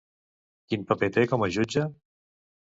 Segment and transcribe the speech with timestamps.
[0.73, 1.85] Quin paper té com a jutge?